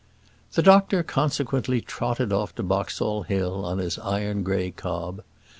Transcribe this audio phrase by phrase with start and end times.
[0.53, 5.21] The doctor consequently trotted off to Boxall Hill on his iron grey cob.